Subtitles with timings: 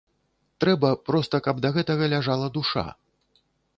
[0.63, 2.87] Трэба, проста каб да гэтага ляжала душа.